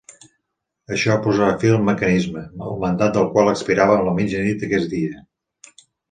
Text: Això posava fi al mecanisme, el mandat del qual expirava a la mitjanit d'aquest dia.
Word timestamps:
Això 0.95 1.17
posava 1.25 1.57
fi 1.63 1.69
al 1.73 1.83
mecanisme, 1.89 2.45
el 2.69 2.79
mandat 2.83 3.13
del 3.19 3.27
qual 3.35 3.51
expirava 3.51 3.99
a 3.99 4.05
la 4.07 4.15
mitjanit 4.21 4.63
d'aquest 4.65 4.89
dia. 4.95 5.21